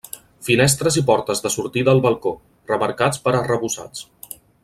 Finestres 0.45 0.95
i 1.01 1.03
portes 1.09 1.43
de 1.43 1.51
sortida 1.57 1.93
al 1.93 2.01
balcó, 2.07 2.33
remarcats 2.73 3.23
per 3.27 3.35
arrebossats. 3.43 4.07